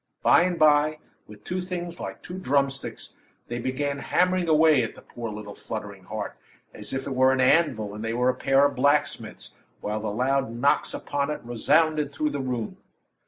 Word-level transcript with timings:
By 0.23 0.41
and 0.41 0.57
by, 0.57 0.97
with 1.27 1.43
two 1.43 1.61
things 1.61 1.99
like 1.99 2.23
two 2.23 2.39
drumsticks, 2.39 3.13
they 3.47 3.59
began 3.59 3.99
hammering 3.99 4.49
away 4.49 4.81
at 4.81 4.95
the 4.95 5.03
poor, 5.03 5.29
little, 5.31 5.53
fluttering 5.53 6.05
heart, 6.05 6.35
as 6.73 6.91
if 6.91 7.05
it 7.05 7.13
were 7.13 7.31
an 7.31 7.39
anvil 7.39 7.93
and 7.93 8.03
they 8.03 8.15
were 8.15 8.29
a 8.29 8.33
pair 8.35 8.65
of 8.65 8.75
blacksmiths, 8.75 9.53
while 9.79 9.99
the 9.99 10.09
loud 10.09 10.49
knocks 10.49 10.95
upon 10.95 11.29
it 11.29 11.41
resounded 11.43 12.11
through 12.11 12.31
the 12.31 12.39
room. 12.41 12.77